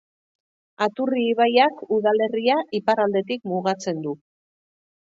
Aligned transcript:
Aturri 0.85 1.25
ibaiak 1.33 1.85
udalerria 1.99 2.57
iparraldetik 2.83 3.49
mugatzen 3.55 4.05
du. 4.09 4.19